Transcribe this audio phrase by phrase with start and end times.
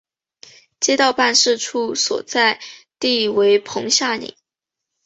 [0.79, 2.59] 街道办事处所在
[2.99, 4.35] 地为棚下岭。